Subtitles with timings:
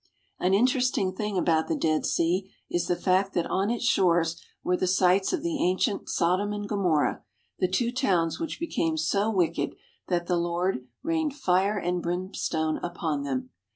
[0.39, 4.75] An interesting thing about the Dead Sea is the fact that on its shores were
[4.75, 7.21] the sites of the ancient Sodom and Gomorrah,
[7.59, 9.75] the two towns which became so wicked
[10.07, 13.51] that the Lord rained fire and brimstone upon them.